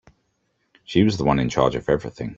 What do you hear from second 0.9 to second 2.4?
was the one in charge of everything.